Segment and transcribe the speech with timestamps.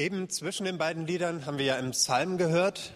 [0.00, 2.94] Eben zwischen den beiden Liedern haben wir ja im Psalm gehört.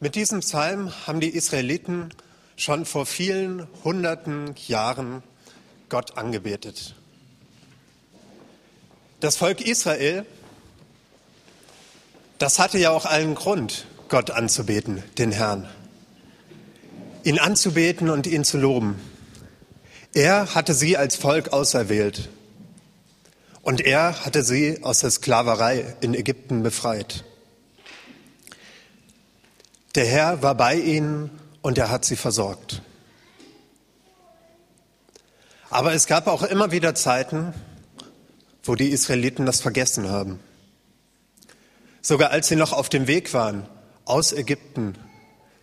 [0.00, 2.08] Mit diesem Psalm haben die Israeliten
[2.56, 5.22] schon vor vielen hunderten Jahren
[5.90, 6.94] Gott angebetet.
[9.20, 10.24] Das Volk Israel,
[12.38, 15.68] das hatte ja auch allen Grund, Gott anzubeten, den Herrn.
[17.24, 18.98] Ihn anzubeten und ihn zu loben.
[20.14, 22.30] Er hatte sie als Volk auserwählt.
[23.62, 27.24] Und er hatte sie aus der Sklaverei in Ägypten befreit.
[29.94, 31.30] Der Herr war bei ihnen
[31.60, 32.82] und er hat sie versorgt.
[35.70, 37.54] Aber es gab auch immer wieder Zeiten,
[38.64, 40.40] wo die Israeliten das vergessen haben.
[42.00, 43.68] Sogar als sie noch auf dem Weg waren
[44.04, 44.98] aus Ägypten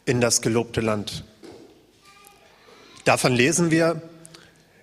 [0.06, 1.26] in das gelobte Land.
[3.04, 4.02] Davon lesen wir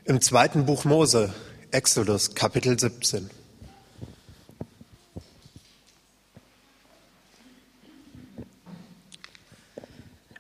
[0.05, 1.33] im zweiten Buch Mose,
[1.77, 3.29] Exodus Kapitel 17.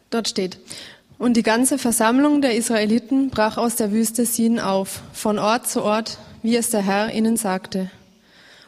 [0.08, 0.58] Dort steht,
[1.18, 5.82] und die ganze Versammlung der Israeliten brach aus der Wüste Sin auf, von Ort zu
[5.82, 7.90] Ort, wie es der Herr ihnen sagte.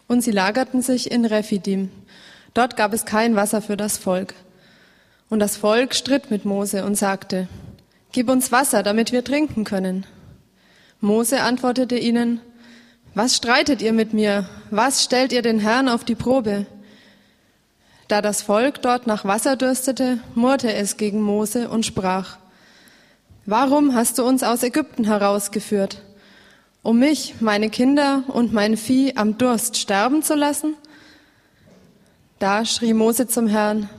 [0.06, 1.91] Und sie lagerten sich in Rephidim.
[2.53, 4.34] Dort gab es kein Wasser für das Volk.
[5.30, 7.48] Und das Volk stritt mit Mose und sagte,
[8.12, 10.05] Gib uns Wasser, damit wir trinken können.
[11.00, 12.42] Mose antwortete ihnen,
[13.19, 14.48] was streitet ihr mit mir?
[14.70, 16.66] Was stellt ihr den Herrn auf die Probe?
[18.06, 22.36] Da das Volk dort nach Wasser dürstete, murrte es gegen Mose und sprach,
[23.44, 26.00] Warum hast du uns aus Ägypten herausgeführt?
[26.84, 30.77] Um mich, meine Kinder und mein Vieh am Durst sterben zu lassen?
[32.38, 33.91] Da schrie Mose zum Herrn,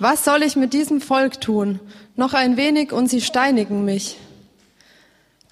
[0.00, 1.78] Was soll ich mit diesem Volk tun?
[2.16, 4.18] Noch ein wenig und sie steinigen mich.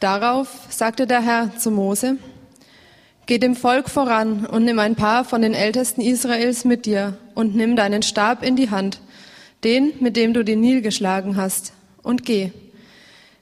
[0.00, 2.18] Darauf sagte der Herr zu Mose,
[3.26, 7.56] Geh dem Volk voran und nimm ein paar von den Ältesten Israels mit dir und
[7.56, 9.00] nimm deinen Stab in die Hand,
[9.64, 11.72] den, mit dem du den Nil geschlagen hast,
[12.04, 12.52] und geh.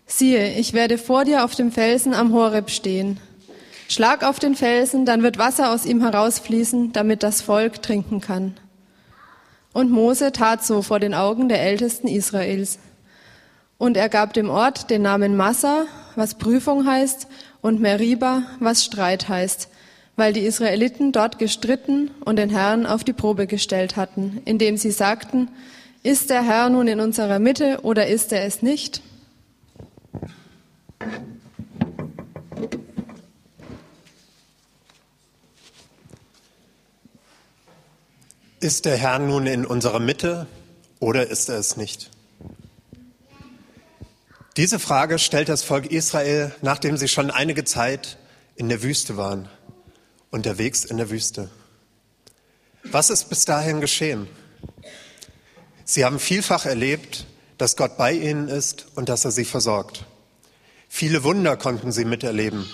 [0.07, 3.21] Siehe, ich werde vor dir auf dem Felsen am Horeb stehen.
[3.89, 8.55] Schlag auf den Felsen, dann wird Wasser aus ihm herausfließen, damit das Volk trinken kann.
[9.75, 12.79] Und Mose tat so vor den Augen der Ältesten Israels.
[13.77, 15.85] Und er gab dem Ort den Namen Massa,
[16.17, 17.27] was Prüfung heißt,
[17.61, 19.69] und Meriba, was Streit heißt,
[20.17, 24.91] weil die Israeliten dort gestritten und den Herrn auf die Probe gestellt hatten, indem sie
[24.91, 25.49] sagten,
[26.03, 29.03] ist der Herr nun in unserer Mitte oder ist er es nicht?
[38.61, 40.47] Ist der Herr nun in unserer Mitte
[41.01, 42.11] oder ist er es nicht?
[44.57, 48.19] Diese Frage stellt das Volk Israel, nachdem sie schon einige Zeit
[48.57, 49.49] in der Wüste waren
[50.35, 51.49] unterwegs in der Wüste.
[52.83, 54.29] Was ist bis dahin geschehen?
[55.85, 57.25] Sie haben vielfach erlebt,
[57.57, 60.07] dass Gott bei ihnen ist und dass er sie versorgt.
[60.89, 62.69] Viele Wunder konnten sie miterleben.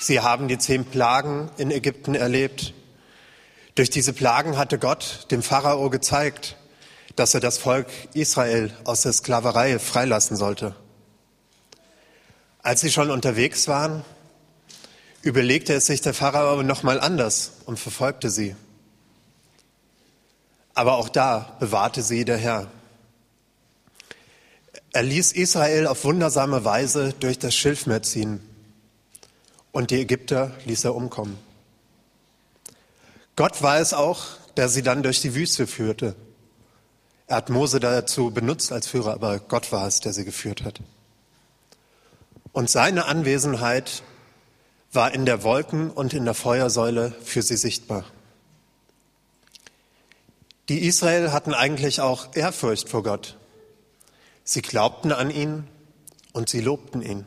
[0.00, 2.74] Sie haben die zehn Plagen in Ägypten erlebt.
[3.76, 6.56] Durch diese Plagen hatte Gott dem Pharao gezeigt,
[7.14, 10.74] dass er das Volk Israel aus der Sklaverei freilassen sollte.
[12.60, 14.04] Als sie schon unterwegs waren,
[15.26, 18.54] überlegte es sich der Pharao nochmal anders und verfolgte sie.
[20.74, 22.70] Aber auch da bewahrte sie der Herr.
[24.92, 28.40] Er ließ Israel auf wundersame Weise durch das Schilfmeer ziehen
[29.72, 31.38] und die Ägypter ließ er umkommen.
[33.34, 34.24] Gott war es auch,
[34.56, 36.14] der sie dann durch die Wüste führte.
[37.26, 40.80] Er hat Mose dazu benutzt als Führer, aber Gott war es, der sie geführt hat.
[42.52, 44.02] Und seine Anwesenheit
[44.96, 48.04] war in der Wolken- und in der Feuersäule für sie sichtbar.
[50.68, 53.36] Die Israel hatten eigentlich auch Ehrfurcht vor Gott.
[54.42, 55.68] Sie glaubten an ihn
[56.32, 57.26] und sie lobten ihn.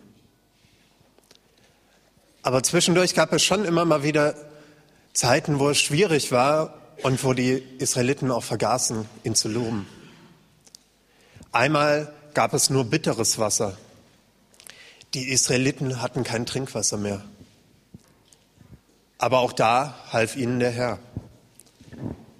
[2.41, 4.35] Aber zwischendurch gab es schon immer mal wieder
[5.13, 9.87] Zeiten, wo es schwierig war und wo die Israeliten auch vergaßen, ihn zu loben.
[11.51, 13.77] Einmal gab es nur bitteres Wasser.
[15.13, 17.23] Die Israeliten hatten kein Trinkwasser mehr.
[19.19, 20.99] Aber auch da half ihnen der Herr.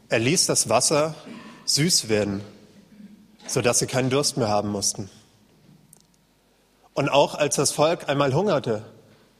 [0.08, 1.14] Er ließ das Wasser
[1.66, 2.42] süß werden,
[3.46, 5.10] sodass sie keinen Durst mehr haben mussten.
[6.94, 8.84] Und auch als das Volk einmal hungerte,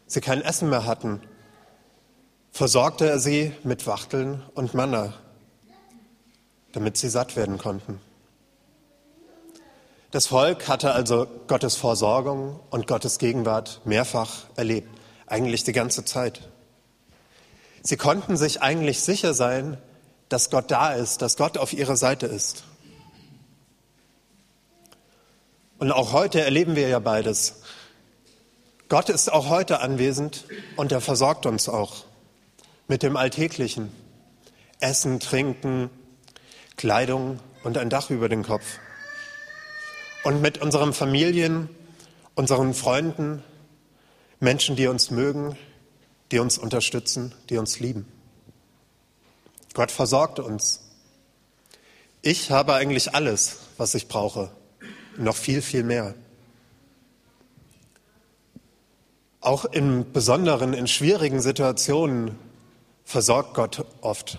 [0.06, 1.22] sie kein Essen mehr hatten,
[2.52, 5.14] versorgte er sie mit Wachteln und Manna,
[6.74, 8.02] damit sie satt werden konnten.
[10.12, 14.90] Das Volk hatte also Gottes Versorgung und Gottes Gegenwart mehrfach erlebt,
[15.26, 16.50] eigentlich die ganze Zeit.
[17.90, 19.76] Sie konnten sich eigentlich sicher sein,
[20.30, 22.64] dass Gott da ist, dass Gott auf ihrer Seite ist.
[25.80, 27.64] Und auch heute erleben wir ja beides.
[28.90, 30.46] Gott ist auch heute anwesend
[30.76, 32.06] und er versorgt uns auch
[32.88, 33.92] mit dem Alltäglichen.
[34.80, 35.90] Essen, Trinken,
[36.78, 38.78] Kleidung und ein Dach über den Kopf.
[40.24, 41.70] Und mit unseren Familien,
[42.36, 43.44] unseren Freunden,
[44.40, 45.58] Menschen, die uns mögen,
[46.32, 48.06] die uns unterstützen, die uns lieben.
[49.74, 50.82] Gott versorgt uns.
[52.22, 54.52] Ich habe eigentlich alles, was ich brauche.
[55.18, 56.16] Noch viel, viel mehr.
[59.42, 62.38] Auch in besonderen, in schwierigen Situationen
[63.06, 64.38] versorgt Gott oft.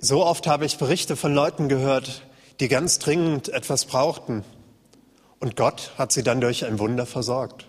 [0.00, 2.22] So oft habe ich Berichte von Leuten gehört,
[2.60, 4.44] die ganz dringend etwas brauchten.
[5.38, 7.66] Und Gott hat sie dann durch ein Wunder versorgt.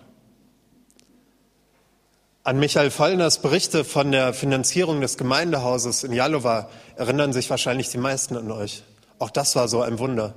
[2.44, 7.98] An Michael Vollners Berichte von der Finanzierung des Gemeindehauses in Jalova erinnern sich wahrscheinlich die
[7.98, 8.82] meisten an euch.
[9.20, 10.34] Auch das war so ein Wunder,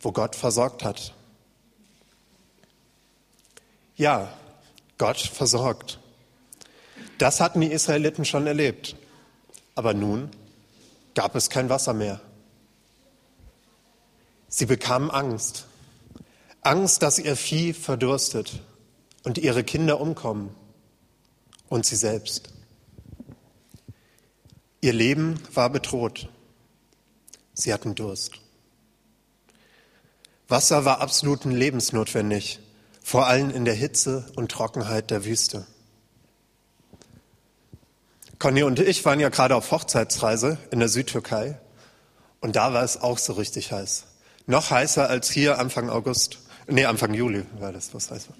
[0.00, 1.12] wo Gott versorgt hat.
[3.94, 4.32] Ja,
[4.96, 5.98] Gott versorgt.
[7.18, 8.96] Das hatten die Israeliten schon erlebt.
[9.74, 10.30] Aber nun
[11.14, 12.22] gab es kein Wasser mehr.
[14.48, 15.66] Sie bekamen Angst.
[16.62, 18.62] Angst, dass ihr Vieh verdurstet
[19.24, 20.56] und ihre Kinder umkommen
[21.74, 22.50] und sie selbst.
[24.80, 26.28] Ihr Leben war bedroht.
[27.52, 28.34] Sie hatten Durst.
[30.46, 32.60] Wasser war absolut lebensnotwendig,
[33.02, 35.66] vor allem in der Hitze und Trockenheit der Wüste.
[38.38, 41.58] Conny und ich waren ja gerade auf Hochzeitsreise in der Südtürkei
[42.40, 44.04] und da war es auch so richtig heiß.
[44.46, 46.38] Noch heißer als hier Anfang August.
[46.68, 48.36] Nee, Anfang Juli war das, was heiß war.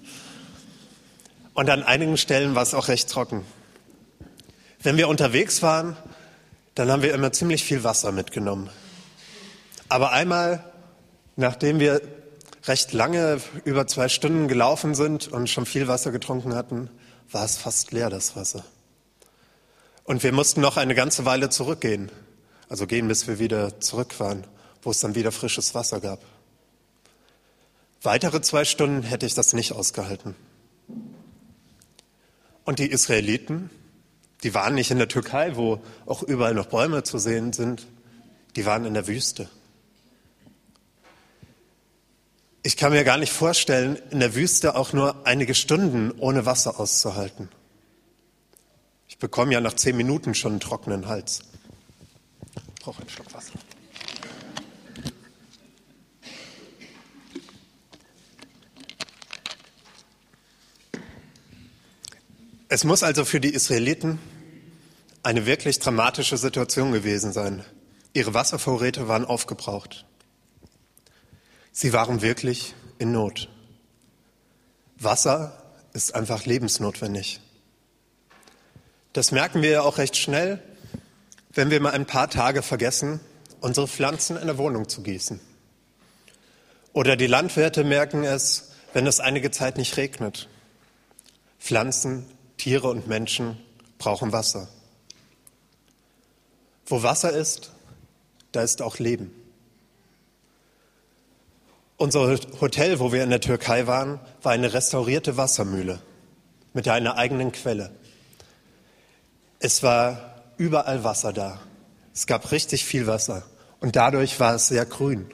[1.55, 3.45] Und an einigen Stellen war es auch recht trocken.
[4.83, 5.97] Wenn wir unterwegs waren,
[6.75, 8.69] dann haben wir immer ziemlich viel Wasser mitgenommen.
[9.87, 10.63] Aber einmal,
[11.37, 12.01] nachdem wir
[12.65, 16.89] recht lange, über zwei Stunden gelaufen sind und schon viel Wasser getrunken hatten,
[17.31, 18.65] war es fast leer, das Wasser.
[20.03, 22.11] Und wir mussten noch eine ganze Weile zurückgehen.
[22.67, 24.45] Also gehen, bis wir wieder zurück waren,
[24.81, 26.19] wo es dann wieder frisches Wasser gab.
[28.01, 30.35] Weitere zwei Stunden hätte ich das nicht ausgehalten.
[32.65, 33.69] Und die Israeliten,
[34.43, 37.87] die waren nicht in der Türkei, wo auch überall noch Bäume zu sehen sind,
[38.55, 39.49] die waren in der Wüste.
[42.63, 46.79] Ich kann mir gar nicht vorstellen, in der Wüste auch nur einige Stunden ohne Wasser
[46.79, 47.49] auszuhalten.
[49.07, 51.41] Ich bekomme ja nach zehn Minuten schon einen trockenen Hals.
[52.55, 53.53] Ich brauche einen Schluck Wasser.
[62.75, 64.19] Es muss also für die Israeliten
[65.23, 67.63] eine wirklich dramatische Situation gewesen sein.
[68.11, 70.05] Ihre Wasservorräte waren aufgebraucht.
[71.71, 73.47] Sie waren wirklich in Not.
[74.97, 75.63] Wasser
[75.93, 77.39] ist einfach lebensnotwendig.
[79.13, 80.61] Das merken wir ja auch recht schnell,
[81.53, 83.21] wenn wir mal ein paar Tage vergessen,
[83.61, 85.39] unsere Pflanzen in der Wohnung zu gießen.
[86.91, 90.49] Oder die Landwirte merken es, wenn es einige Zeit nicht regnet.
[91.57, 92.25] Pflanzen
[92.57, 93.57] Tiere und Menschen
[93.97, 94.67] brauchen Wasser.
[96.85, 97.71] Wo Wasser ist,
[98.51, 99.31] da ist auch Leben.
[101.97, 106.01] Unser Hotel, wo wir in der Türkei waren, war eine restaurierte Wassermühle
[106.73, 107.91] mit einer eigenen Quelle.
[109.59, 111.59] Es war überall Wasser da.
[112.13, 113.43] Es gab richtig viel Wasser
[113.79, 115.29] und dadurch war es sehr grün.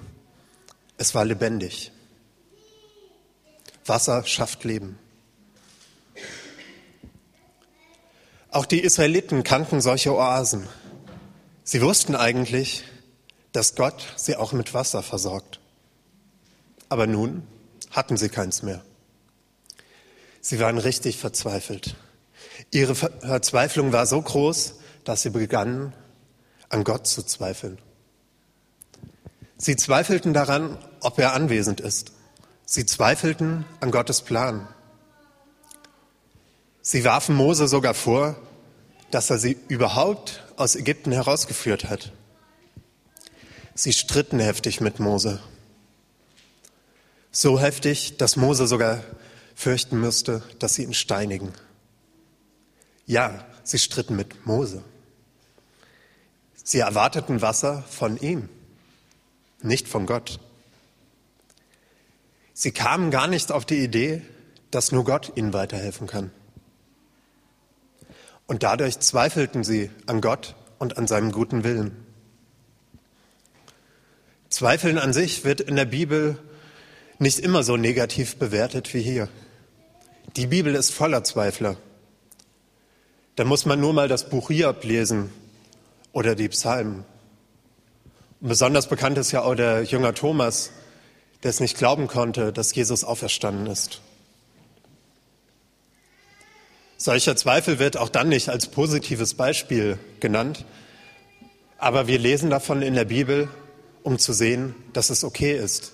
[0.98, 1.92] Es war lebendig.
[3.86, 5.00] Wasser schafft Leben.
[8.52, 10.68] Auch die Israeliten kannten solche Oasen.
[11.64, 12.84] Sie wussten eigentlich,
[13.54, 15.62] dass Gott sie auch mit Wasser versorgt.
[16.90, 17.48] Aber nun
[17.92, 18.84] hatten sie keins mehr.
[20.42, 21.96] Sie waren richtig verzweifelt.
[22.72, 25.94] Ihre Verzweiflung war so groß, dass sie begannen,
[26.68, 27.78] an Gott zu zweifeln.
[29.56, 32.12] Sie zweifelten daran, ob er anwesend ist.
[32.66, 34.68] Sie zweifelten an Gottes Plan.
[36.82, 38.36] Sie warfen Mose sogar vor,
[39.12, 42.12] dass er sie überhaupt aus Ägypten herausgeführt hat.
[43.76, 45.40] Sie stritten heftig mit Mose.
[47.32, 49.04] So heftig, dass Mose sogar
[49.56, 51.54] fürchten müsste, dass sie ihn steinigen.
[53.06, 54.84] Ja, sie stritten mit Mose.
[56.64, 58.50] Sie erwarteten Wasser von ihm,
[59.62, 60.40] nicht von Gott.
[62.54, 64.22] Sie kamen gar nicht auf die Idee,
[64.72, 66.32] dass nur Gott ihnen weiterhelfen kann.
[68.52, 71.96] Und dadurch zweifelten sie an Gott und an seinem guten Willen.
[74.50, 76.38] Zweifeln an sich wird in der Bibel
[77.18, 79.30] nicht immer so negativ bewertet wie hier.
[80.36, 81.78] Die Bibel ist voller Zweifler.
[83.38, 85.32] Da muss man nur mal das Buch Hiob lesen
[86.12, 87.06] oder die Psalmen.
[88.42, 90.72] Und besonders bekannt ist ja auch der Jünger Thomas,
[91.44, 94.02] der es nicht glauben konnte, dass Jesus auferstanden ist.
[97.04, 100.66] Solcher Zweifel wird auch dann nicht als positives Beispiel genannt,
[101.80, 103.50] aber wir lesen davon in der Bibel,
[104.04, 105.94] um zu sehen, dass es okay ist,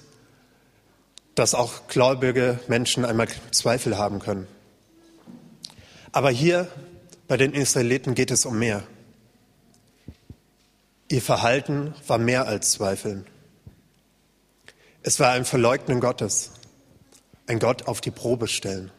[1.33, 4.49] dass auch gläubige Menschen einmal Zweifel haben können.
[6.11, 6.67] Aber hier
[7.29, 8.83] bei den Israeliten geht es um mehr.
[11.07, 13.25] Ihr Verhalten war mehr als Zweifeln.
[15.03, 16.51] Es war ein Verleugnen Gottes,
[17.47, 18.91] ein Gott auf die Probe stellen.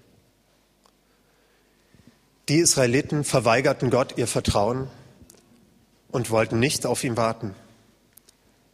[2.49, 4.89] Die Israeliten verweigerten Gott ihr Vertrauen
[6.11, 7.55] und wollten nicht auf ihn warten.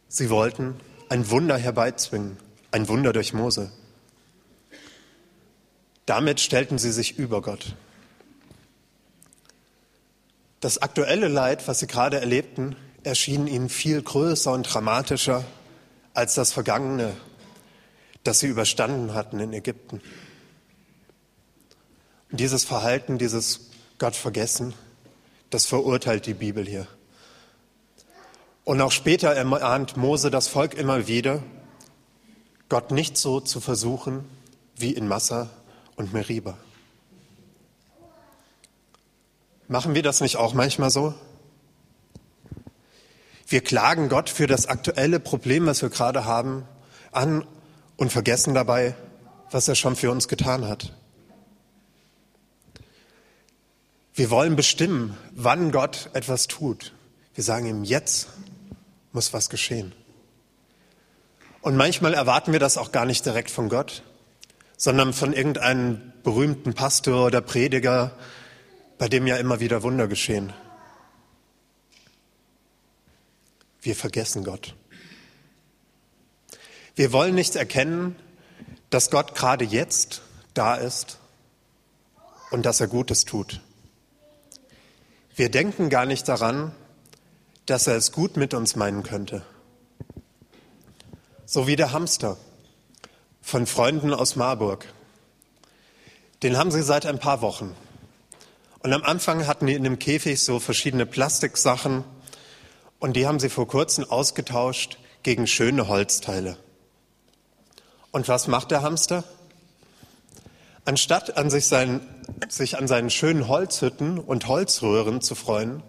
[0.07, 0.79] Sie wollten
[1.09, 2.37] ein Wunder herbeizwingen,
[2.71, 3.71] ein Wunder durch Mose.
[6.05, 7.75] Damit stellten sie sich über Gott.
[10.61, 15.43] Das aktuelle Leid, was sie gerade erlebten, erschien ihnen viel größer und dramatischer
[16.13, 17.13] als das Vergangene,
[18.23, 20.01] das sie überstanden hatten in Ägypten.
[22.31, 24.73] Dieses Verhalten, dieses Gott vergessen,
[25.49, 26.87] das verurteilt die Bibel hier.
[28.63, 31.43] Und auch später ermahnt Mose das Volk immer wieder,
[32.67, 34.25] Gott nicht so zu versuchen
[34.75, 35.49] wie in Massa
[35.95, 36.57] und Meriba.
[39.67, 41.13] Machen wir das nicht auch manchmal so?
[43.47, 46.65] Wir klagen Gott für das aktuelle Problem, was wir gerade haben,
[47.11, 47.45] an
[47.97, 48.95] und vergessen dabei,
[49.51, 50.91] was er schon für uns getan hat.
[54.15, 56.93] Wir wollen bestimmen, wann Gott etwas tut.
[57.33, 58.29] Wir sagen ihm, jetzt
[59.11, 59.93] muss was geschehen.
[61.59, 64.03] Und manchmal erwarten wir das auch gar nicht direkt von Gott,
[64.77, 68.17] sondern von irgendeinem berühmten Pastor oder Prediger,
[68.97, 70.53] bei dem ja immer wieder Wunder geschehen.
[73.81, 74.75] Wir vergessen Gott.
[76.95, 78.15] Wir wollen nicht erkennen,
[78.89, 80.21] dass Gott gerade jetzt
[80.53, 81.19] da ist
[82.51, 83.59] und dass er Gutes tut.
[85.37, 86.73] Wir denken gar nicht daran,
[87.65, 89.41] dass er es gut mit uns meinen könnte.
[91.45, 92.37] So wie der Hamster
[93.41, 94.85] von Freunden aus Marburg.
[96.41, 97.75] Den haben sie seit ein paar Wochen.
[98.79, 102.05] Und am Anfang hatten die in dem Käfig so verschiedene Plastiksachen
[102.99, 106.57] und die haben sie vor kurzem ausgetauscht gegen schöne Holzteile.
[108.11, 109.25] Und was macht der Hamster?
[110.85, 112.01] Anstatt an sich, sein,
[112.47, 115.81] sich an seinen schönen Holzhütten und Holzröhren zu freuen,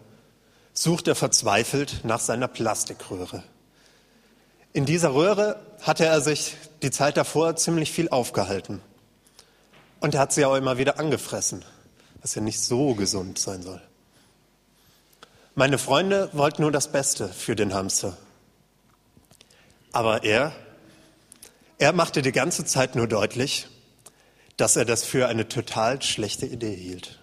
[0.72, 3.42] sucht er verzweifelt nach seiner Plastikröhre.
[4.72, 8.80] In dieser Röhre hatte er sich die Zeit davor ziemlich viel aufgehalten.
[10.00, 11.62] Und er hat sie auch immer wieder angefressen,
[12.22, 13.80] was ja nicht so gesund sein soll.
[15.54, 18.16] Meine Freunde wollten nur das Beste für den Hamster.
[19.92, 20.52] Aber er,
[21.78, 23.68] er machte die ganze Zeit nur deutlich,
[24.56, 27.18] dass er das für eine total schlechte Idee hielt.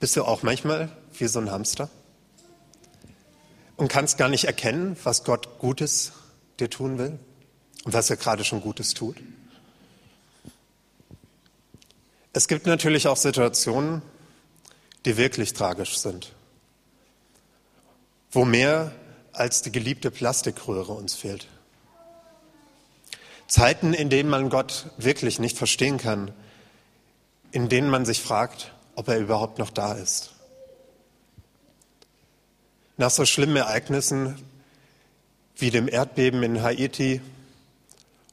[0.00, 1.88] Bist du auch manchmal wie so ein Hamster
[3.76, 6.12] und kannst gar nicht erkennen, was Gott Gutes
[6.60, 7.18] dir tun will
[7.84, 9.16] und was er gerade schon Gutes tut.
[12.32, 14.02] Es gibt natürlich auch Situationen,
[15.04, 16.32] die wirklich tragisch sind,
[18.30, 18.92] wo mehr
[19.32, 21.48] als die geliebte Plastikröhre uns fehlt.
[23.52, 26.32] Zeiten, in denen man Gott wirklich nicht verstehen kann,
[27.50, 30.32] in denen man sich fragt, ob er überhaupt noch da ist.
[32.96, 34.42] Nach so schlimmen Ereignissen
[35.54, 37.20] wie dem Erdbeben in Haiti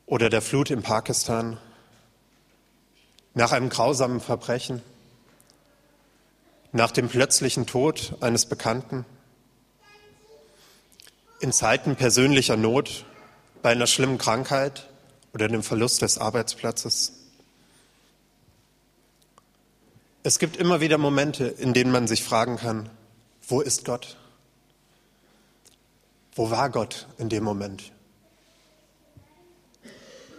[0.05, 1.57] oder der Flut in Pakistan,
[3.33, 4.81] nach einem grausamen Verbrechen,
[6.71, 9.03] nach dem plötzlichen Tod eines Bekannten,
[11.41, 13.03] in Zeiten persönlicher Not,
[13.61, 14.88] bei einer schlimmen Krankheit
[15.33, 17.13] oder dem Verlust des Arbeitsplatzes.
[20.23, 22.89] Es gibt immer wieder Momente, in denen man sich fragen kann,
[23.47, 24.17] wo ist Gott?
[26.35, 27.91] Wo war Gott in dem Moment?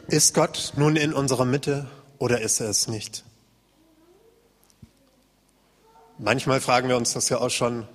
[0.08, 3.24] Ist Gott nun in unserer Mitte oder ist er es nicht?
[6.18, 7.88] Manchmal fragen wir uns das ja auch schon,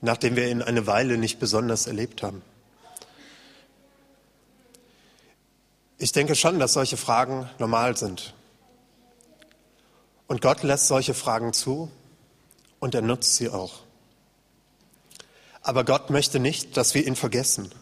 [0.00, 2.42] nachdem wir ihn eine Weile nicht besonders erlebt haben.
[6.00, 8.32] Ich denke schon, dass solche Fragen normal sind.
[10.28, 11.90] Und Gott lässt solche Fragen zu
[12.78, 13.80] und er nutzt sie auch.
[15.60, 17.74] Aber Gott möchte nicht, dass wir ihn vergessen,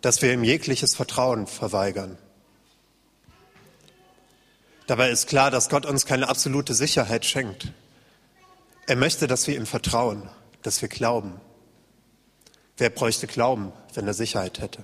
[0.00, 2.16] dass wir ihm jegliches Vertrauen verweigern.
[4.86, 7.72] Dabei ist klar, dass Gott uns keine absolute Sicherheit schenkt.
[8.86, 10.30] Er möchte, dass wir ihm vertrauen,
[10.62, 11.38] dass wir glauben.
[12.78, 14.82] Wer bräuchte Glauben, wenn er Sicherheit hätte?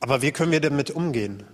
[0.00, 1.44] Aber wie können wir damit umgehen,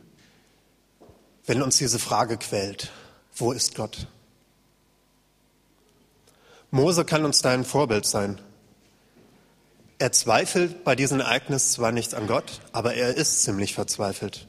[1.47, 2.91] wenn uns diese Frage quält,
[3.35, 4.07] wo ist Gott?
[6.71, 8.41] Mose kann uns da ein Vorbild sein.
[9.99, 14.47] Er zweifelt bei diesem Ereignis zwar nicht an Gott, aber er ist ziemlich verzweifelt.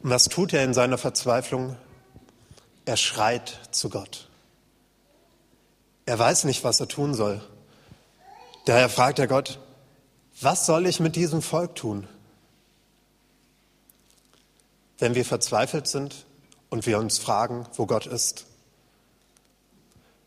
[0.00, 1.76] Und was tut er in seiner Verzweiflung?
[2.84, 4.28] Er schreit zu Gott.
[6.06, 7.40] Er weiß nicht, was er tun soll.
[8.66, 9.58] Daher fragt er Gott,
[10.44, 12.06] was soll ich mit diesem Volk tun?
[14.98, 16.26] Wenn wir verzweifelt sind
[16.68, 18.46] und wir uns fragen, wo Gott ist,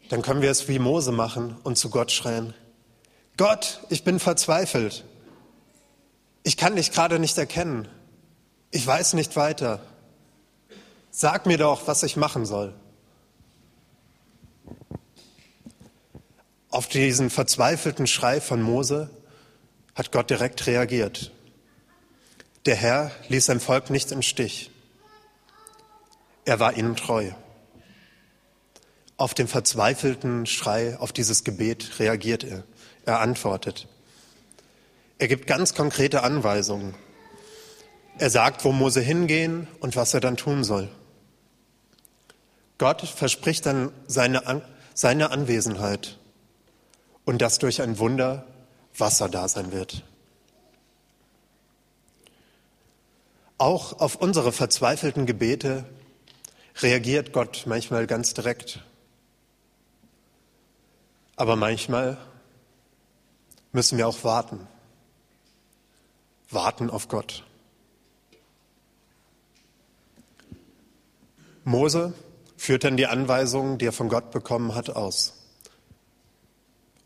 [0.10, 2.54] dann können wir es wie Mose machen und zu Gott schreien,
[3.38, 5.06] Gott, ich bin verzweifelt.
[6.44, 7.88] Ich kann dich gerade nicht erkennen.
[8.72, 9.80] Ich weiß nicht weiter.
[11.12, 12.74] Sag mir doch, was ich machen soll.
[16.70, 19.10] Auf diesen verzweifelten Schrei von Mose
[19.98, 21.32] hat Gott direkt reagiert.
[22.68, 24.70] Der Herr ließ sein Volk nicht im Stich.
[26.46, 27.32] Er war ihnen treu.
[29.18, 32.63] Auf den verzweifelten Schrei, auf dieses Gebet reagiert er.
[33.06, 33.88] Er antwortet.
[35.18, 36.94] Er gibt ganz konkrete Anweisungen.
[38.20, 40.89] Er sagt, wo Mose hingehen und was er dann tun soll.
[42.77, 44.62] Gott verspricht dann seine,
[44.94, 46.20] seine Anwesenheit
[47.25, 48.46] und dass durch ein Wunder
[48.98, 50.04] Wasser da sein wird.
[53.58, 55.86] Auch auf unsere verzweifelten Gebete
[56.82, 58.84] reagiert Gott manchmal ganz direkt.
[61.36, 62.18] Aber manchmal
[63.72, 64.68] müssen wir auch warten.
[66.50, 67.43] Warten auf Gott.
[71.63, 72.13] Mose
[72.56, 75.37] führt dann die Anweisungen, die er von Gott bekommen hat, aus.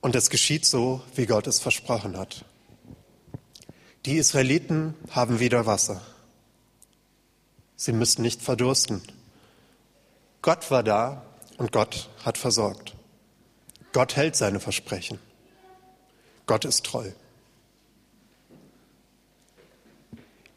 [0.02, 2.44] Und es geschieht so, wie Gott es versprochen hat.
[4.06, 6.02] Die Israeliten haben wieder Wasser.
[7.76, 9.02] Sie müssten nicht verdursten.
[10.42, 11.24] Gott war da
[11.58, 12.96] und Gott hat versorgt.
[13.94, 15.20] Gott hält seine Versprechen.
[16.48, 17.12] Gott ist treu.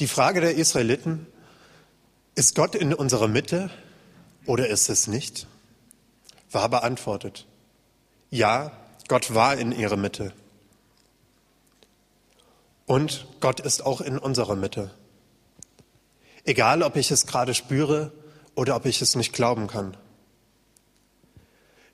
[0.00, 1.26] Die Frage der Israeliten,
[2.34, 3.70] ist Gott in unserer Mitte
[4.46, 5.46] oder ist es nicht?
[6.50, 7.46] War beantwortet.
[8.30, 8.72] Ja,
[9.08, 10.32] Gott war in ihrer Mitte.
[12.86, 14.90] Und Gott ist auch in unserer Mitte.
[16.44, 18.12] Egal, ob ich es gerade spüre
[18.54, 19.96] oder ob ich es nicht glauben kann.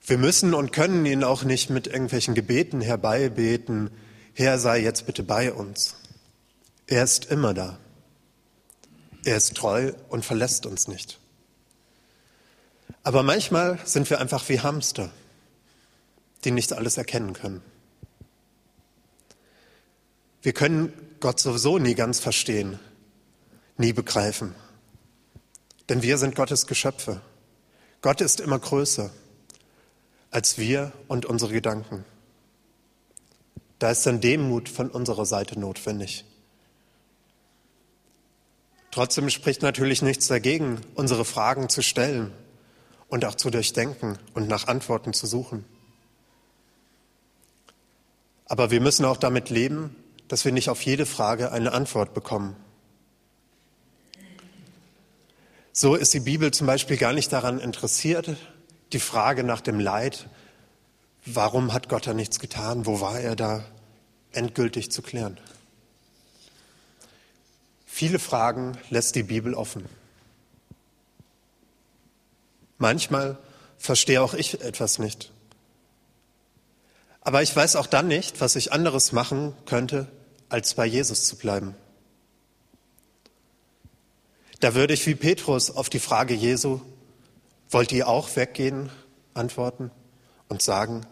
[0.05, 3.91] Wir müssen und können ihn auch nicht mit irgendwelchen Gebeten herbeibeten,
[4.35, 5.97] Herr sei jetzt bitte bei uns.
[6.87, 7.79] Er ist immer da.
[9.25, 11.19] Er ist treu und verlässt uns nicht.
[13.03, 15.11] Aber manchmal sind wir einfach wie Hamster,
[16.45, 17.63] die nicht alles erkennen können.
[20.43, 22.79] Wir können Gott sowieso nie ganz verstehen,
[23.77, 24.55] nie begreifen.
[25.89, 27.21] Denn wir sind Gottes Geschöpfe.
[28.01, 29.11] Gott ist immer größer
[30.31, 32.05] als wir und unsere Gedanken.
[33.79, 36.25] Da ist dann Demut von unserer Seite notwendig.
[38.91, 42.33] Trotzdem spricht natürlich nichts dagegen, unsere Fragen zu stellen
[43.09, 45.65] und auch zu durchdenken und nach Antworten zu suchen.
[48.51, 49.95] Aber wir müssen auch damit leben,
[50.27, 52.57] dass wir nicht auf jede Frage eine Antwort bekommen.
[55.73, 58.37] So ist die Bibel zum Beispiel gar nicht daran interessiert,
[58.93, 60.27] die Frage nach dem Leid,
[61.25, 63.63] warum hat Gott da nichts getan, wo war er da,
[64.33, 65.39] endgültig zu klären.
[67.87, 69.85] Viele Fragen lässt die Bibel offen.
[72.79, 73.39] Manchmal
[73.79, 75.31] verstehe auch ich etwas nicht.
[77.21, 80.09] Aber ich weiß auch dann nicht, was ich anderes machen könnte,
[80.49, 81.75] als bei Jesus zu bleiben.
[84.61, 86.81] Da würde ich wie Petrus auf die Frage Jesu,
[87.71, 88.91] wollt ihr auch weggehen,
[89.33, 89.91] antworten
[90.49, 91.07] und sagen,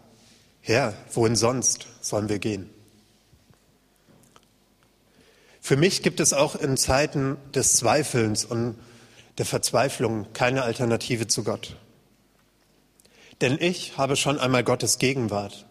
[0.61, 2.69] Herr, wohin sonst sollen wir gehen?
[5.61, 8.75] Für mich gibt es auch in Zeiten des Zweifelns und
[9.37, 11.75] der Verzweiflung keine Alternative zu Gott.
[13.41, 15.65] Denn ich habe schon einmal Gottes Gegenwart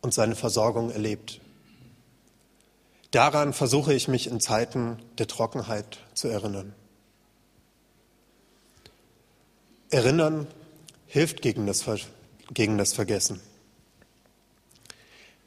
[0.00, 1.40] und seine Versorgung erlebt.
[3.10, 6.74] Daran versuche ich mich in Zeiten der Trockenheit zu erinnern.
[9.90, 10.46] Erinnern
[11.06, 11.84] hilft gegen das,
[12.52, 13.40] gegen das Vergessen.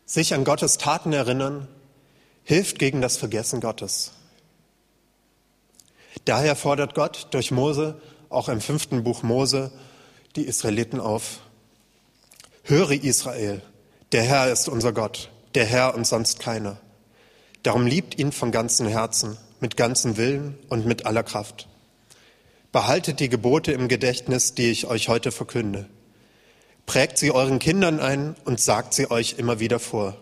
[0.06, 1.68] Sich an Gottes Taten erinnern
[2.44, 4.12] hilft gegen das Vergessen Gottes.
[6.26, 9.72] Daher fordert Gott durch Mose, auch im fünften Buch Mose,
[10.36, 11.42] die Israeliten auf.
[12.64, 13.62] Höre Israel,
[14.12, 16.78] der Herr ist unser Gott, der Herr und sonst keiner.
[17.64, 21.68] Darum liebt ihn von ganzem Herzen, mit ganzem Willen und mit aller Kraft.
[22.72, 25.88] Behaltet die Gebote im Gedächtnis, die ich euch heute verkünde.
[26.86, 30.18] Prägt sie euren Kindern ein und sagt sie euch immer wieder vor.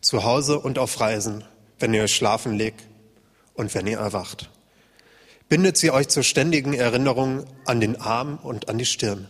[0.00, 1.44] Zu Hause und auf Reisen,
[1.78, 2.84] wenn ihr euch schlafen legt
[3.54, 4.50] und wenn ihr erwacht.
[5.48, 9.28] Bindet sie euch zur ständigen Erinnerung an den Arm und an die Stirn.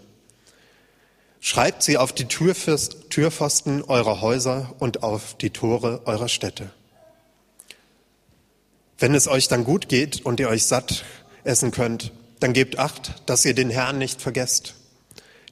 [1.41, 6.71] Schreibt sie auf die Türpfosten eurer Häuser und auf die Tore eurer Städte.
[8.99, 11.05] Wenn es euch dann gut geht und ihr euch satt
[11.45, 14.75] essen könnt, dann gebt acht, dass ihr den Herrn nicht vergesst,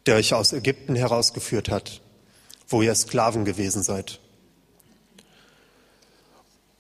[0.07, 2.01] der euch aus Ägypten herausgeführt hat,
[2.69, 4.21] wo ihr Sklaven gewesen seid.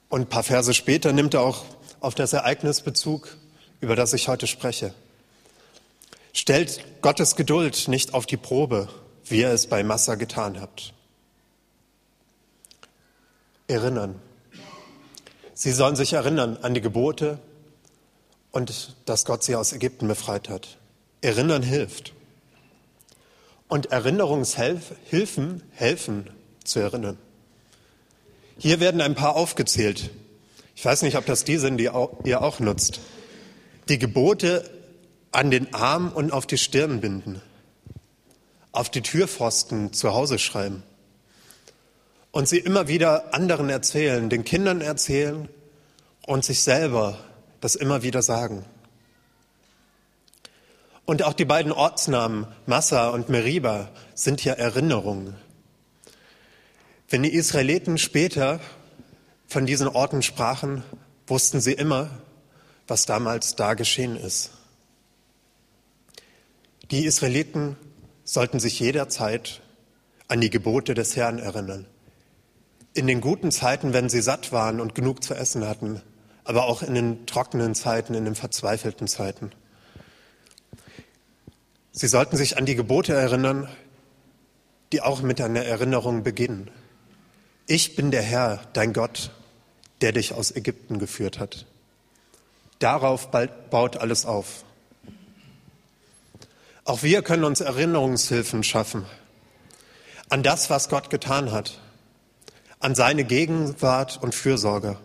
[0.08, 1.64] Und ein paar Verse später nimmt er auch
[2.00, 3.36] auf das Ereignis Bezug,
[3.80, 4.94] über das ich heute spreche.
[6.36, 8.90] Stellt Gottes Geduld nicht auf die Probe,
[9.24, 10.92] wie ihr es bei Massa getan habt.
[13.68, 14.20] Erinnern.
[15.54, 17.38] Sie sollen sich erinnern an die Gebote
[18.50, 20.76] und dass Gott sie aus Ägypten befreit hat.
[21.22, 22.12] Erinnern hilft.
[23.66, 26.30] Und Erinnerungshilfen helfen
[26.64, 27.16] zu erinnern.
[28.58, 30.10] Hier werden ein paar aufgezählt.
[30.74, 31.88] Ich weiß nicht, ob das die sind, die
[32.24, 33.00] ihr auch nutzt.
[33.88, 34.75] Die Gebote
[35.36, 37.42] an den Arm und auf die Stirn binden,
[38.72, 40.82] auf die Türpfosten zu Hause schreiben
[42.30, 45.50] und sie immer wieder anderen erzählen, den Kindern erzählen
[46.26, 47.18] und sich selber
[47.60, 48.64] das immer wieder sagen.
[51.04, 55.36] Und auch die beiden Ortsnamen Massa und Meriba sind ja Erinnerungen.
[57.10, 58.58] Wenn die Israeliten später
[59.46, 60.82] von diesen Orten sprachen,
[61.26, 62.08] wussten sie immer,
[62.88, 64.55] was damals da geschehen ist.
[66.90, 67.76] Die Israeliten
[68.24, 69.60] sollten sich jederzeit
[70.28, 71.86] an die Gebote des Herrn erinnern
[72.96, 76.00] in den guten Zeiten, wenn sie satt waren und genug zu essen hatten,
[76.44, 79.52] aber auch in den trockenen Zeiten, in den verzweifelten Zeiten.
[81.92, 83.68] Sie sollten sich an die Gebote erinnern,
[84.92, 86.70] die auch mit einer Erinnerung beginnen.
[87.66, 89.30] Ich bin der Herr, dein Gott,
[90.00, 91.66] der dich aus Ägypten geführt hat.
[92.78, 94.64] Darauf baut alles auf.
[96.86, 99.06] Auch wir können uns Erinnerungshilfen schaffen
[100.28, 101.80] an das, was Gott getan hat,
[102.78, 104.96] an seine Gegenwart und Fürsorge,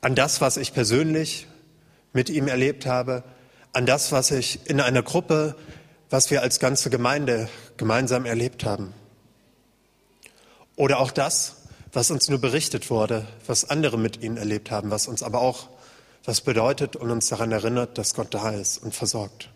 [0.00, 1.46] an das, was ich persönlich
[2.14, 3.22] mit ihm erlebt habe,
[3.74, 5.56] an das, was ich in einer Gruppe,
[6.08, 8.94] was wir als ganze Gemeinde gemeinsam erlebt haben.
[10.74, 11.56] Oder auch das,
[11.92, 15.68] was uns nur berichtet wurde, was andere mit ihnen erlebt haben, was uns aber auch
[16.24, 19.50] was bedeutet und uns daran erinnert, dass Gott da ist und versorgt.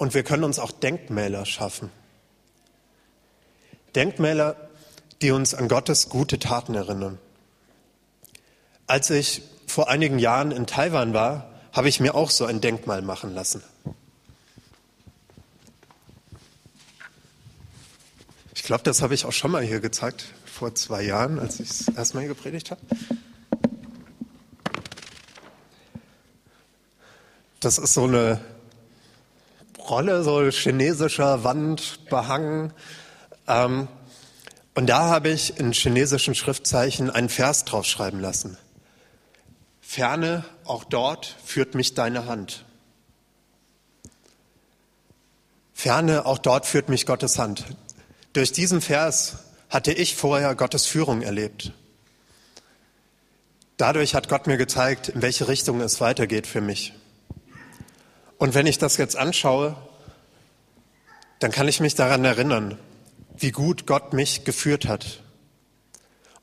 [0.00, 1.90] Und wir können uns auch Denkmäler schaffen.
[3.94, 4.56] Denkmäler,
[5.20, 7.18] die uns an Gottes gute Taten erinnern.
[8.86, 13.02] Als ich vor einigen Jahren in Taiwan war, habe ich mir auch so ein Denkmal
[13.02, 13.62] machen lassen.
[18.54, 21.68] Ich glaube, das habe ich auch schon mal hier gezeigt, vor zwei Jahren, als ich
[21.68, 22.80] es erstmal hier gepredigt habe.
[27.60, 28.40] Das ist so eine
[29.90, 32.72] Rolle, so chinesischer Wand behangen.
[33.46, 33.88] Ähm,
[34.74, 38.56] und da habe ich in chinesischen Schriftzeichen einen Vers draufschreiben lassen.
[39.80, 42.64] Ferne, auch dort führt mich deine Hand.
[45.74, 47.64] Ferne, auch dort führt mich Gottes Hand.
[48.32, 51.72] Durch diesen Vers hatte ich vorher Gottes Führung erlebt.
[53.76, 56.92] Dadurch hat Gott mir gezeigt, in welche Richtung es weitergeht für mich.
[58.40, 59.76] Und wenn ich das jetzt anschaue,
[61.40, 62.78] dann kann ich mich daran erinnern,
[63.36, 65.22] wie gut Gott mich geführt hat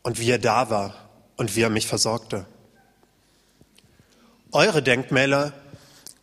[0.03, 0.93] und wie er da war
[1.38, 2.45] und wie er mich versorgte.
[4.51, 5.53] Eure Denkmäler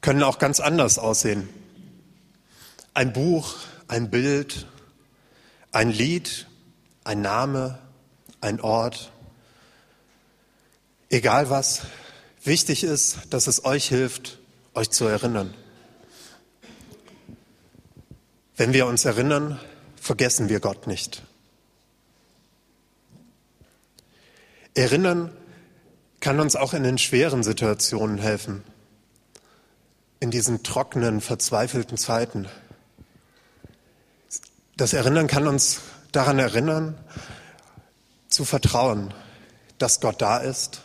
[0.00, 1.48] können auch ganz anders aussehen.
[2.94, 3.56] Ein Buch,
[3.88, 4.68] ein Bild,
[5.72, 6.46] ein Lied,
[7.02, 7.80] ein Name,
[8.40, 9.10] ein Ort.
[11.10, 11.82] Egal was,
[12.44, 14.38] wichtig ist, dass es euch hilft,
[14.74, 15.52] euch zu erinnern.
[18.56, 19.58] Wenn wir uns erinnern,
[20.00, 21.22] vergessen wir Gott nicht.
[24.74, 25.36] Erinnern
[26.20, 28.62] kann uns auch in den schweren Situationen helfen,
[30.20, 32.48] in diesen trockenen, verzweifelten Zeiten.
[34.76, 35.80] Das Erinnern kann uns
[36.12, 36.96] daran erinnern,
[38.28, 39.12] zu vertrauen,
[39.78, 40.80] dass Gott da ist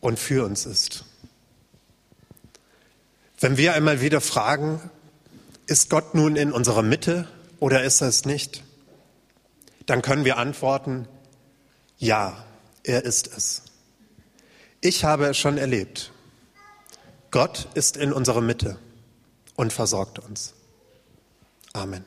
[0.00, 1.04] und für uns ist.
[3.40, 4.90] Wenn wir einmal wieder fragen,
[5.68, 7.28] ist Gott nun in unserer Mitte
[7.60, 8.64] oder ist er es nicht?
[9.86, 11.06] Dann können wir antworten,
[11.98, 12.44] ja,
[12.82, 13.62] er ist es.
[14.80, 16.12] Ich habe es schon erlebt.
[17.30, 18.78] Gott ist in unserer Mitte
[19.56, 20.54] und versorgt uns.
[21.74, 22.04] Amen.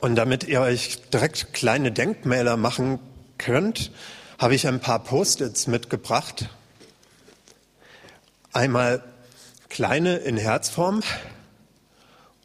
[0.00, 2.98] Und damit ihr euch direkt kleine Denkmäler machen
[3.36, 3.92] könnt,
[4.38, 6.48] habe ich ein paar Post-its mitgebracht.
[8.52, 9.04] Einmal
[9.68, 11.02] kleine in Herzform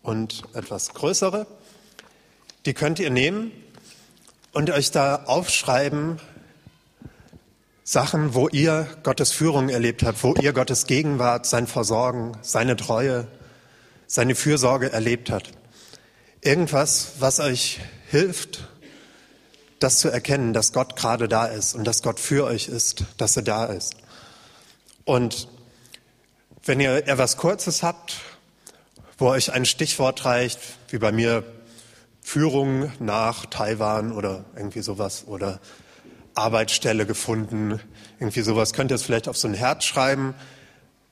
[0.03, 1.47] und etwas größere.
[2.65, 3.51] Die könnt ihr nehmen
[4.51, 6.19] und euch da aufschreiben,
[7.87, 13.27] Sachen, wo ihr Gottes Führung erlebt habt, wo ihr Gottes Gegenwart, sein Versorgen, seine Treue,
[14.07, 15.51] seine Fürsorge erlebt habt.
[16.45, 17.79] Irgendwas, was euch
[18.11, 18.69] hilft,
[19.79, 23.35] das zu erkennen, dass Gott gerade da ist und dass Gott für euch ist, dass
[23.35, 23.95] er da ist.
[25.05, 25.47] Und
[26.63, 28.17] wenn ihr etwas Kurzes habt,
[29.17, 31.43] wo euch ein Stichwort reicht, wie bei mir
[32.21, 35.59] Führung nach Taiwan oder irgendwie sowas oder
[36.35, 37.79] Arbeitsstelle gefunden,
[38.19, 40.35] irgendwie sowas, könnt ihr es vielleicht auf so ein Herz schreiben.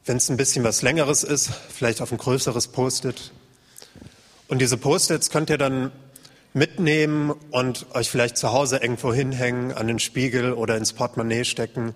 [0.05, 3.31] Wenn es ein bisschen was Längeres ist, vielleicht auf ein größeres Post-it.
[4.47, 5.91] Und diese Post-its könnt ihr dann
[6.53, 11.95] mitnehmen und euch vielleicht zu Hause irgendwo hinhängen, an den Spiegel oder ins Portemonnaie stecken.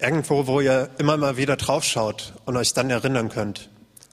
[0.00, 3.68] Irgendwo, wo ihr immer mal wieder draufschaut und euch dann erinnern könnt.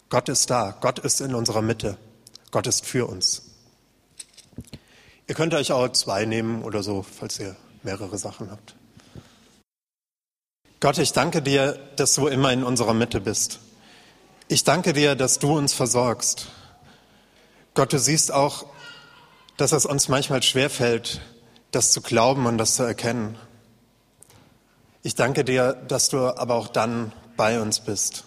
[0.09, 0.77] Gott ist da.
[0.81, 1.97] Gott ist in unserer Mitte.
[2.51, 3.43] Gott ist für uns.
[5.27, 8.75] Ihr könnt euch auch zwei nehmen oder so, falls ihr mehrere Sachen habt.
[10.79, 13.59] Gott, ich danke dir, dass du immer in unserer Mitte bist.
[14.47, 16.47] Ich danke dir, dass du uns versorgst.
[17.75, 18.65] Gott, du siehst auch,
[19.57, 21.19] dass es uns manchmal schwerfällt,
[21.71, 23.37] das zu glauben und das zu erkennen.
[25.03, 28.23] Ich danke dir, dass du aber auch dann bei uns bist.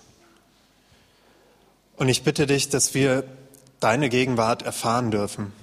[1.97, 3.25] Und ich bitte dich, dass wir
[3.81, 5.55] deine Gegenwart erfahren dürfen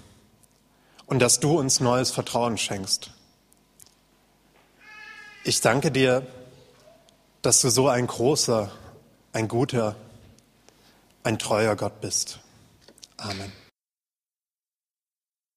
[1.06, 3.12] und dass du uns neues Vertrauen schenkst.
[5.44, 6.26] Ich danke dir,
[7.44, 8.72] dass du so ein großer,
[9.32, 9.96] ein guter,
[11.24, 12.40] ein treuer Gott bist.
[13.18, 13.65] Amen.